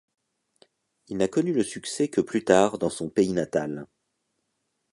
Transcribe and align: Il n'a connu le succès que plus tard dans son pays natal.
Il 1.09 1.17
n'a 1.17 1.27
connu 1.27 1.53
le 1.53 1.61
succès 1.63 2.07
que 2.07 2.21
plus 2.21 2.43
tard 2.43 2.79
dans 2.79 2.89
son 2.89 3.07
pays 3.07 3.33
natal. 3.33 3.85